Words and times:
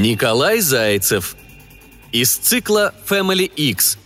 Николай 0.00 0.60
Зайцев. 0.60 1.36
Из 2.10 2.34
цикла 2.34 2.94
Family 3.06 3.44
X. 3.44 3.98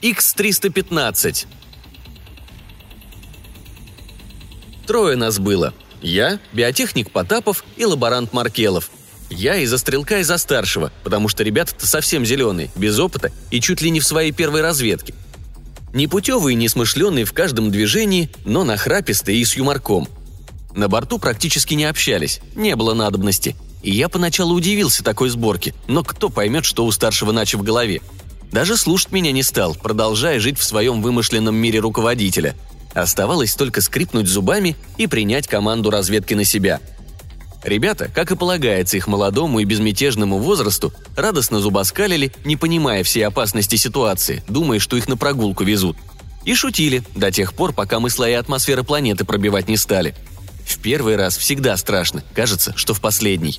X315. 0.00 1.46
Трое 4.86 5.16
нас 5.16 5.38
было. 5.38 5.74
Я, 6.00 6.40
биотехник 6.52 7.10
Потапов 7.10 7.64
и 7.76 7.84
лаборант 7.84 8.32
Маркелов. 8.32 8.90
Я 9.30 9.56
из-за 9.56 9.78
стрелка 9.78 10.20
и 10.20 10.22
за 10.22 10.38
старшего, 10.38 10.92
потому 11.04 11.28
что 11.28 11.42
ребята-то 11.42 11.86
совсем 11.86 12.24
зеленые, 12.24 12.70
без 12.76 12.98
опыта 12.98 13.30
и 13.50 13.60
чуть 13.60 13.82
ли 13.82 13.90
не 13.90 14.00
в 14.00 14.06
своей 14.06 14.32
первой 14.32 14.62
разведке. 14.62 15.14
Непутевые 15.92 16.54
несмышленные 16.54 17.24
в 17.24 17.32
каждом 17.32 17.70
движении, 17.70 18.30
но 18.44 18.64
нахрапистые 18.64 19.38
и 19.38 19.44
с 19.44 19.56
юморком. 19.56 20.08
На 20.74 20.88
борту 20.88 21.18
практически 21.18 21.74
не 21.74 21.84
общались, 21.84 22.40
не 22.54 22.76
было 22.76 22.94
надобности– 22.94 23.56
и 23.82 23.92
я 23.92 24.08
поначалу 24.08 24.54
удивился 24.54 25.04
такой 25.04 25.28
сборке, 25.28 25.74
но 25.86 26.02
кто 26.02 26.28
поймет, 26.28 26.64
что 26.64 26.84
у 26.84 26.90
старшего 26.92 27.32
Начи 27.32 27.56
в 27.56 27.62
голове. 27.62 28.00
Даже 28.50 28.76
слушать 28.76 29.12
меня 29.12 29.30
не 29.30 29.42
стал, 29.42 29.74
продолжая 29.74 30.40
жить 30.40 30.58
в 30.58 30.64
своем 30.64 31.02
вымышленном 31.02 31.54
мире 31.54 31.80
руководителя. 31.80 32.56
Оставалось 32.94 33.54
только 33.54 33.80
скрипнуть 33.80 34.26
зубами 34.26 34.76
и 34.96 35.06
принять 35.06 35.46
команду 35.46 35.90
разведки 35.90 36.34
на 36.34 36.44
себя. 36.44 36.80
Ребята, 37.64 38.10
как 38.14 38.30
и 38.30 38.36
полагается 38.36 38.96
их 38.96 39.08
молодому 39.08 39.60
и 39.60 39.64
безмятежному 39.64 40.38
возрасту, 40.38 40.92
радостно 41.16 41.60
зубоскалили, 41.60 42.32
не 42.44 42.56
понимая 42.56 43.02
всей 43.02 43.22
опасности 43.22 43.76
ситуации, 43.76 44.42
думая, 44.48 44.78
что 44.78 44.96
их 44.96 45.08
на 45.08 45.16
прогулку 45.16 45.64
везут. 45.64 45.96
И 46.44 46.54
шутили 46.54 47.02
до 47.14 47.30
тех 47.30 47.52
пор, 47.54 47.72
пока 47.72 48.00
мы 48.00 48.10
слои 48.10 48.34
атмосферы 48.34 48.84
планеты 48.84 49.24
пробивать 49.24 49.68
не 49.68 49.76
стали– 49.76 50.14
в 50.68 50.80
первый 50.80 51.16
раз 51.16 51.38
всегда 51.38 51.78
страшно, 51.78 52.22
кажется, 52.34 52.74
что 52.76 52.92
в 52.92 53.00
последний. 53.00 53.58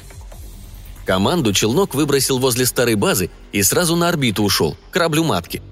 Команду 1.05 1.53
челнок 1.53 1.95
выбросил 1.95 2.37
возле 2.37 2.67
старой 2.67 2.93
базы 2.93 3.31
и 3.51 3.63
сразу 3.63 3.95
на 3.95 4.09
орбиту 4.09 4.43
ушел, 4.43 4.77
к 4.89 4.93
кораблю 4.93 5.23
матки. 5.23 5.63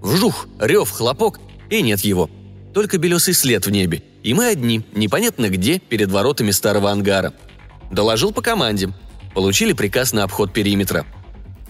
Вжух, 0.00 0.46
рев, 0.60 0.88
хлопок, 0.88 1.40
и 1.70 1.82
нет 1.82 2.00
его. 2.00 2.30
Только 2.72 2.98
белесый 2.98 3.34
след 3.34 3.66
в 3.66 3.70
небе. 3.70 4.04
И 4.22 4.32
мы 4.32 4.46
одни, 4.46 4.82
непонятно 4.94 5.48
где, 5.48 5.80
перед 5.80 6.12
воротами 6.12 6.52
старого 6.52 6.92
ангара. 6.92 7.32
Доложил 7.90 8.32
по 8.32 8.42
команде. 8.42 8.92
Получили 9.34 9.72
приказ 9.72 10.12
на 10.12 10.24
обход 10.24 10.52
периметра. 10.52 11.06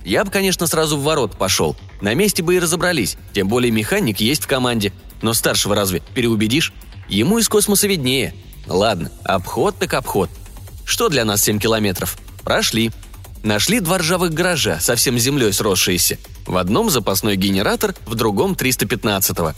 Я 0.04 0.24
бы, 0.24 0.30
конечно, 0.30 0.66
сразу 0.66 0.96
в 0.96 1.02
ворот 1.02 1.36
пошел. 1.36 1.76
На 2.00 2.14
месте 2.14 2.42
бы 2.42 2.54
и 2.54 2.60
разобрались, 2.60 3.16
тем 3.32 3.48
более 3.48 3.72
механик 3.72 4.20
есть 4.20 4.44
в 4.44 4.46
команде. 4.46 4.92
Но 5.22 5.34
старшего 5.34 5.74
разве 5.74 6.02
переубедишь? 6.14 6.72
Ему 7.08 7.38
из 7.38 7.48
космоса 7.48 7.86
виднее– 7.86 8.34
Ладно, 8.66 9.10
обход 9.24 9.78
так 9.78 9.94
обход. 9.94 10.30
Что 10.84 11.08
для 11.08 11.24
нас 11.24 11.42
7 11.42 11.58
километров? 11.58 12.16
Прошли. 12.42 12.90
Нашли 13.42 13.80
два 13.80 13.98
ржавых 13.98 14.32
гаража, 14.32 14.80
совсем 14.80 15.18
землей 15.18 15.52
сросшиеся. 15.52 16.18
В 16.46 16.56
одном 16.56 16.90
запасной 16.90 17.36
генератор, 17.36 17.94
в 18.06 18.14
другом 18.14 18.52
315-го. 18.52 19.54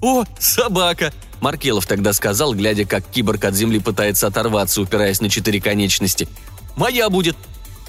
«О, 0.00 0.24
собака!» 0.38 1.12
Маркелов 1.40 1.86
тогда 1.86 2.12
сказал, 2.12 2.54
глядя, 2.54 2.84
как 2.84 3.04
киборг 3.06 3.44
от 3.44 3.54
земли 3.54 3.78
пытается 3.78 4.26
оторваться, 4.26 4.80
упираясь 4.80 5.20
на 5.20 5.28
четыре 5.30 5.60
конечности. 5.60 6.28
«Моя 6.76 7.08
будет!» 7.10 7.36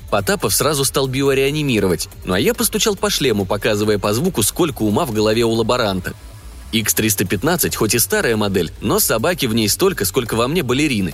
Потапов 0.10 0.54
сразу 0.54 0.86
стал 0.86 1.08
биореанимировать, 1.08 2.10
ну 2.26 2.34
а 2.34 2.40
я 2.40 2.54
постучал 2.54 2.96
по 2.96 3.10
шлему, 3.10 3.46
показывая 3.46 4.00
по 4.00 4.14
звуку, 4.14 4.42
сколько 4.42 4.82
ума 4.82 5.06
в 5.06 5.12
голове 5.12 5.44
у 5.44 5.52
лаборанта– 5.52 6.14
X315 6.72 7.76
хоть 7.76 7.96
и 7.96 8.00
старая 8.00 8.38
модель, 8.38 8.72
но 8.82 9.00
собаки 9.00 9.46
в 9.46 9.54
ней 9.54 9.68
столько, 9.70 10.06
сколько 10.06 10.36
во 10.36 10.48
мне 10.48 10.64
балерины. 10.64 11.14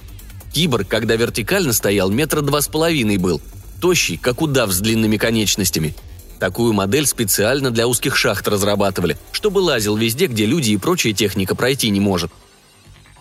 Киборг, 0.53 0.87
когда 0.87 1.15
вертикально 1.15 1.73
стоял, 1.73 2.09
метра 2.09 2.41
два 2.41 2.61
с 2.61 2.67
половиной 2.67 3.17
был. 3.17 3.41
Тощий, 3.81 4.17
как 4.17 4.41
удав 4.41 4.71
с 4.71 4.79
длинными 4.79 5.17
конечностями. 5.17 5.95
Такую 6.39 6.73
модель 6.73 7.05
специально 7.05 7.71
для 7.71 7.87
узких 7.87 8.15
шахт 8.15 8.47
разрабатывали, 8.47 9.17
чтобы 9.31 9.59
лазил 9.59 9.95
везде, 9.95 10.27
где 10.27 10.45
люди 10.45 10.71
и 10.71 10.77
прочая 10.77 11.13
техника 11.13 11.55
пройти 11.55 11.89
не 11.89 11.99
может. 11.99 12.31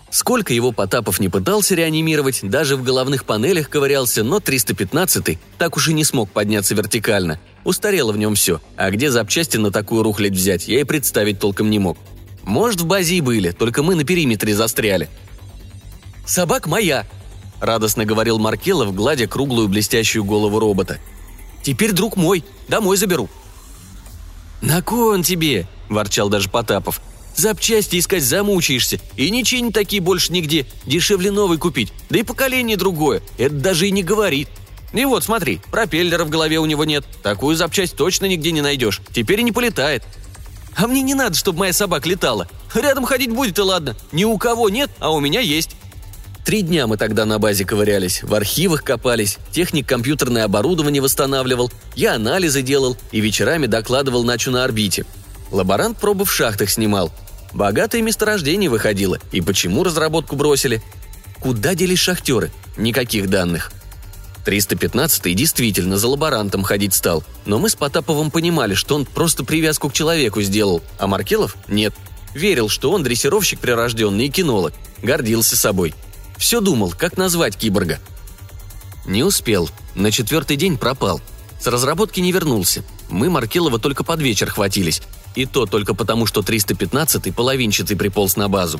Сколько 0.09 0.53
его 0.53 0.71
Потапов 0.71 1.19
не 1.19 1.29
пытался 1.29 1.75
реанимировать, 1.75 2.39
даже 2.43 2.77
в 2.77 2.83
головных 2.83 3.25
панелях 3.25 3.69
ковырялся, 3.69 4.23
но 4.23 4.37
315-й 4.37 5.39
так 5.57 5.75
уж 5.75 5.89
и 5.89 5.93
не 5.93 6.03
смог 6.03 6.29
подняться 6.29 6.75
вертикально. 6.75 7.39
Устарело 7.63 8.11
в 8.11 8.17
нем 8.17 8.35
все, 8.35 8.61
а 8.77 8.91
где 8.91 9.11
запчасти 9.11 9.57
на 9.57 9.71
такую 9.71 10.03
рухлядь 10.03 10.33
взять, 10.33 10.67
я 10.67 10.81
и 10.81 10.83
представить 10.83 11.39
толком 11.39 11.69
не 11.69 11.79
мог– 11.79 11.97
может, 12.45 12.81
в 12.81 12.85
базе 12.85 13.15
и 13.15 13.21
были, 13.21 13.51
только 13.51 13.81
мы 13.81 13.95
на 13.95 14.03
периметре 14.03 14.55
застряли. 14.55 15.09
«Собак 16.25 16.67
моя!»– 16.67 17.05
радостно 17.59 18.05
говорил 18.05 18.37
Маркелов, 18.37 18.93
гладя 18.93 19.27
круглую 19.27 19.67
блестящую 19.67 20.23
голову 20.23 20.59
робота. 20.59 20.99
«Теперь, 21.65 21.93
друг 21.93 22.15
мой, 22.15 22.45
домой 22.67 22.95
заберу». 22.95 23.27
«На 24.61 24.83
кой 24.83 25.15
он 25.15 25.23
тебе?»– 25.23 25.67
ворчал 25.89 26.29
даже 26.29 26.47
Потапов. 26.47 27.01
«Запчасти 27.35 27.97
искать 27.97 28.23
замучаешься, 28.23 28.99
и 29.17 29.31
не 29.31 29.71
такие 29.71 29.99
больше 29.99 30.31
нигде, 30.31 30.67
дешевле 30.85 31.31
новый 31.31 31.57
купить, 31.57 31.91
да 32.11 32.19
и 32.19 32.23
поколение 32.23 32.77
другое, 32.77 33.23
это 33.39 33.55
даже 33.55 33.87
и 33.87 33.91
не 33.91 34.03
говорит. 34.03 34.47
И 34.93 35.03
вот, 35.05 35.23
смотри, 35.23 35.59
пропеллера 35.71 36.23
в 36.23 36.29
голове 36.29 36.59
у 36.59 36.67
него 36.67 36.85
нет, 36.85 37.03
такую 37.23 37.55
запчасть 37.55 37.95
точно 37.95 38.27
нигде 38.27 38.51
не 38.51 38.61
найдешь, 38.61 39.01
теперь 39.11 39.39
и 39.39 39.43
не 39.43 39.51
полетает, 39.51 40.03
а 40.75 40.85
мне 40.85 41.01
не 41.01 41.15
надо, 41.15 41.35
чтобы 41.35 41.59
моя 41.59 41.73
собака 41.73 42.07
летала. 42.07 42.47
Рядом 42.75 43.05
ходить 43.05 43.31
будет 43.31 43.57
и 43.57 43.61
ладно. 43.61 43.95
Ни 44.11 44.23
у 44.23 44.37
кого 44.37 44.69
нет, 44.69 44.91
а 44.99 45.11
у 45.11 45.19
меня 45.19 45.39
есть. 45.39 45.71
Три 46.45 46.61
дня 46.61 46.85
мы 46.85 46.95
тогда 46.97 47.25
на 47.25 47.39
базе 47.39 47.65
ковырялись, 47.65 48.21
в 48.21 48.31
архивах 48.35 48.83
копались, 48.83 49.39
техник 49.51 49.89
компьютерное 49.89 50.43
оборудование 50.43 51.01
восстанавливал, 51.01 51.71
я 51.95 52.13
анализы 52.13 52.61
делал 52.61 52.95
и 53.11 53.19
вечерами 53.19 53.65
докладывал 53.65 54.23
Начу 54.23 54.51
на 54.51 54.63
орбите. 54.63 55.07
Лаборант 55.49 55.97
пробы 55.97 56.23
в 56.23 56.31
шахтах 56.31 56.69
снимал. 56.69 57.11
Богатое 57.51 58.03
месторождение 58.03 58.69
выходило, 58.69 59.17
и 59.31 59.41
почему 59.41 59.83
разработку 59.83 60.35
бросили? 60.35 60.83
Куда 61.39 61.73
делись 61.73 61.97
шахтеры? 61.97 62.51
Никаких 62.77 63.27
данных. 63.27 63.71
315-й 64.45 65.33
действительно 65.33 65.97
за 65.97 66.07
лаборантом 66.07 66.61
ходить 66.61 66.93
стал, 66.93 67.23
но 67.47 67.57
мы 67.57 67.69
с 67.69 67.75
Потаповым 67.75 68.29
понимали, 68.29 68.75
что 68.75 68.93
он 68.93 69.05
просто 69.05 69.43
привязку 69.43 69.89
к 69.89 69.93
человеку 69.93 70.43
сделал, 70.43 70.83
а 70.99 71.07
Маркелов– 71.07 71.57
нет. 71.67 71.95
Верил, 72.35 72.69
что 72.69 72.91
он 72.91 73.01
дрессировщик 73.01 73.59
прирожденный 73.59 74.27
и 74.27 74.29
кинолог. 74.29 74.73
Гордился 75.01 75.57
собой. 75.57 75.95
Все 76.37 76.61
думал, 76.61 76.93
как 76.97 77.17
назвать 77.17 77.57
киборга. 77.57 77.99
Не 79.05 79.23
успел. 79.23 79.69
На 79.93 80.11
четвертый 80.11 80.57
день 80.57 80.77
пропал. 80.77 81.21
С 81.59 81.67
разработки 81.67 82.19
не 82.19 82.31
вернулся. 82.31 82.83
Мы 83.09 83.29
Маркелова 83.29 83.79
только 83.79 84.03
под 84.03 84.21
вечер 84.21 84.49
хватились. 84.49 85.01
И 85.35 85.45
то 85.45 85.65
только 85.65 85.93
потому, 85.93 86.25
что 86.25 86.41
315-й 86.41 87.31
половинчатый 87.31 87.97
приполз 87.97 88.35
на 88.35 88.49
базу. 88.49 88.79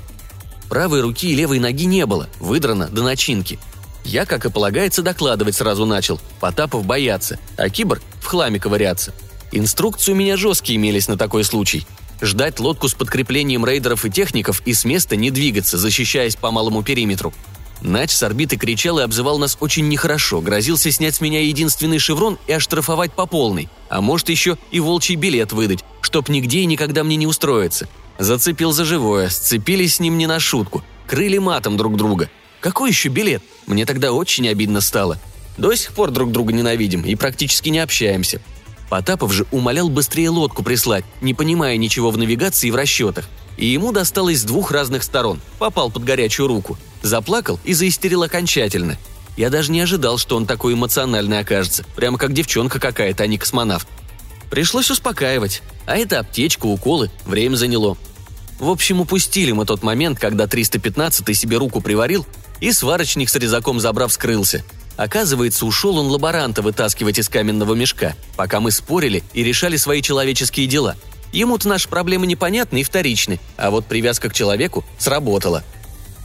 Правой 0.69 1.01
руки 1.01 1.31
и 1.31 1.35
левой 1.35 1.59
ноги 1.59 1.85
не 1.85 2.05
было, 2.05 2.27
выдрано 2.39 2.87
до 2.87 3.03
начинки– 3.03 3.59
я, 4.05 4.25
как 4.25 4.45
и 4.45 4.51
полагается, 4.51 5.01
докладывать 5.01 5.55
сразу 5.55 5.85
начал. 5.85 6.19
Потапов 6.39 6.85
бояться, 6.85 7.39
а 7.57 7.69
киборг 7.69 8.03
в 8.21 8.25
хламе 8.27 8.59
ковыряться. 8.59 9.13
Инструкции 9.51 10.11
у 10.11 10.15
меня 10.15 10.37
жесткие 10.37 10.77
имелись 10.77 11.07
на 11.07 11.17
такой 11.17 11.43
случай. 11.43 11.87
Ждать 12.21 12.59
лодку 12.59 12.87
с 12.87 12.93
подкреплением 12.93 13.65
рейдеров 13.65 14.05
и 14.05 14.09
техников 14.09 14.61
и 14.65 14.73
с 14.73 14.85
места 14.85 15.15
не 15.15 15.31
двигаться, 15.31 15.77
защищаясь 15.77 16.35
по 16.35 16.51
малому 16.51 16.83
периметру. 16.83 17.33
Нач 17.81 18.11
с 18.11 18.23
орбиты 18.23 18.57
кричал 18.57 18.99
и 18.99 19.03
обзывал 19.03 19.37
нас 19.37 19.57
очень 19.59 19.87
нехорошо, 19.89 20.41
грозился 20.41 20.91
снять 20.91 21.15
с 21.15 21.21
меня 21.21 21.41
единственный 21.41 21.99
шеврон 21.99 22.39
и 22.47 22.53
оштрафовать 22.53 23.13
по 23.13 23.25
полной, 23.25 23.69
а 23.89 24.01
может 24.01 24.29
еще 24.29 24.57
и 24.71 24.79
волчий 24.79 25.15
билет 25.15 25.51
выдать, 25.51 25.83
чтоб 26.01 26.29
нигде 26.29 26.59
и 26.59 26.65
никогда 26.65 27.03
мне 27.03 27.17
не 27.17 27.27
устроиться. 27.27 27.87
Зацепил 28.17 28.71
за 28.71 28.85
живое, 28.85 29.29
сцепились 29.29 29.95
с 29.95 29.99
ним 29.99 30.17
не 30.17 30.25
на 30.25 30.39
шутку, 30.39 30.83
крыли 31.05 31.37
матом 31.37 31.77
друг 31.77 31.97
друга– 31.97 32.29
какой 32.65 32.89
еще 32.89 33.09
билет? 33.09 33.43
Мне 33.67 33.85
тогда 33.85 34.11
очень 34.11 34.49
обидно 34.49 34.81
стало. 34.81 35.19
До 35.55 35.75
сих 35.75 35.93
пор 35.93 36.09
друг 36.09 36.31
друга 36.31 36.51
ненавидим 36.51 37.03
и 37.03 37.13
практически 37.13 37.69
не 37.69 37.77
общаемся. 37.77 38.41
Потапов 38.95 39.33
же 39.33 39.45
умолял 39.51 39.89
быстрее 39.89 40.29
лодку 40.29 40.63
прислать, 40.63 41.03
не 41.19 41.33
понимая 41.33 41.75
ничего 41.75 42.11
в 42.11 42.17
навигации 42.17 42.69
и 42.69 42.71
в 42.71 42.77
расчетах. 42.77 43.25
И 43.57 43.65
ему 43.65 43.91
досталось 43.91 44.39
с 44.39 44.43
двух 44.45 44.71
разных 44.71 45.03
сторон. 45.03 45.41
Попал 45.59 45.91
под 45.91 46.05
горячую 46.05 46.47
руку. 46.47 46.77
Заплакал 47.01 47.59
и 47.65 47.73
заистерил 47.73 48.23
окончательно. 48.23 48.97
Я 49.35 49.49
даже 49.49 49.73
не 49.73 49.81
ожидал, 49.81 50.17
что 50.17 50.37
он 50.37 50.45
такой 50.45 50.75
эмоциональный 50.75 51.39
окажется. 51.39 51.83
Прямо 51.97 52.17
как 52.17 52.31
девчонка 52.31 52.79
какая-то, 52.79 53.23
а 53.23 53.27
не 53.27 53.37
космонавт. 53.37 53.85
Пришлось 54.49 54.89
успокаивать. 54.89 55.61
А 55.85 55.97
это 55.97 56.19
аптечка, 56.19 56.65
уколы, 56.65 57.11
время 57.25 57.57
заняло. 57.57 57.97
В 58.61 58.69
общем, 58.69 59.01
упустили 59.01 59.51
мы 59.51 59.65
тот 59.65 59.83
момент, 59.83 60.19
когда 60.19 60.47
315 60.47 61.37
себе 61.37 61.57
руку 61.57 61.81
приварил, 61.81 62.25
и 62.61 62.71
сварочник 62.71 63.27
с 63.27 63.35
резаком 63.35 63.81
забрав 63.81 64.13
скрылся. 64.13 64.63
Оказывается, 64.97 65.65
ушел 65.65 65.97
он 65.97 66.07
лаборанта 66.07 66.61
вытаскивать 66.61 67.19
из 67.19 67.27
каменного 67.27 67.73
мешка, 67.73 68.15
пока 68.37 68.59
мы 68.59 68.71
спорили 68.71 69.23
и 69.33 69.43
решали 69.43 69.77
свои 69.77 70.01
человеческие 70.01 70.67
дела. 70.67 70.95
Ему-то 71.33 71.67
наши 71.67 71.89
проблемы 71.89 72.27
непонятны 72.27 72.79
и 72.79 72.83
вторичны, 72.83 73.39
а 73.57 73.71
вот 73.71 73.85
привязка 73.85 74.29
к 74.29 74.33
человеку 74.33 74.85
сработала. 74.97 75.63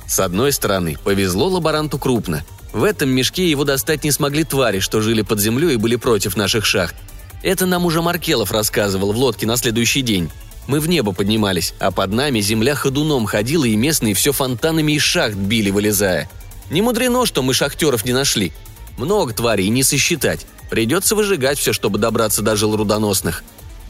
С 0.06 0.20
одной 0.20 0.52
стороны, 0.52 0.96
повезло 1.02 1.48
лаборанту 1.48 1.98
крупно. 1.98 2.44
В 2.72 2.84
этом 2.84 3.10
мешке 3.10 3.50
его 3.50 3.64
достать 3.64 4.04
не 4.04 4.12
смогли 4.12 4.44
твари, 4.44 4.78
что 4.78 5.00
жили 5.00 5.22
под 5.22 5.40
землей 5.40 5.74
и 5.74 5.76
были 5.76 5.96
против 5.96 6.36
наших 6.36 6.64
шахт. 6.64 6.94
Это 7.42 7.66
нам 7.66 7.86
уже 7.86 8.02
Маркелов 8.02 8.52
рассказывал 8.52 9.12
в 9.12 9.16
лодке 9.16 9.46
на 9.46 9.56
следующий 9.56 10.02
день. 10.02 10.30
Мы 10.68 10.78
в 10.78 10.88
небо 10.88 11.12
поднимались, 11.12 11.74
а 11.80 11.90
под 11.90 12.12
нами 12.12 12.40
земля 12.40 12.76
ходуном 12.76 13.26
ходила, 13.26 13.64
и 13.64 13.74
местные 13.74 14.14
все 14.14 14.30
фонтанами 14.30 14.92
из 14.92 15.02
шахт 15.02 15.34
били, 15.34 15.70
вылезая. 15.70 16.30
Не 16.70 16.82
мудрено, 16.82 17.26
что 17.26 17.42
мы 17.42 17.52
шахтеров 17.52 18.04
не 18.04 18.12
нашли. 18.12 18.52
Много 18.96 19.34
тварей 19.34 19.68
не 19.68 19.82
сосчитать. 19.82 20.46
Придется 20.70 21.16
выжигать 21.16 21.58
все, 21.58 21.72
чтобы 21.72 21.98
добраться 21.98 22.42
до 22.42 22.56
жил 22.56 22.76
рудоносных. 22.76 23.42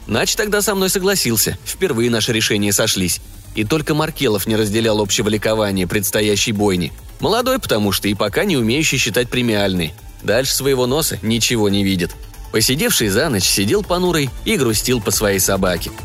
Нач 0.07 0.35
тогда 0.35 0.61
со 0.61 0.73
мной 0.73 0.89
согласился. 0.89 1.57
Впервые 1.63 2.09
наши 2.09 2.33
решения 2.33 2.73
сошлись. 2.73 3.21
И 3.53 3.63
только 3.63 3.93
Маркелов 3.93 4.47
не 4.47 4.55
разделял 4.55 4.99
общего 4.99 5.29
ликования 5.29 5.85
предстоящей 5.85 6.53
бойни. 6.53 6.91
Молодой, 7.19 7.59
потому 7.59 7.91
что 7.91 8.07
и 8.07 8.15
пока 8.15 8.45
не 8.45 8.57
умеющий 8.57 8.97
считать 8.97 9.29
премиальный. 9.29 9.93
Дальше 10.23 10.55
своего 10.55 10.87
носа 10.87 11.19
ничего 11.21 11.69
не 11.69 11.83
видит. 11.83 12.15
Посидевший 12.51 13.09
за 13.09 13.29
ночь 13.29 13.43
сидел 13.43 13.83
понурый 13.83 14.29
и 14.43 14.57
грустил 14.57 15.01
по 15.01 15.11
своей 15.11 15.39
собаке– 15.39 15.91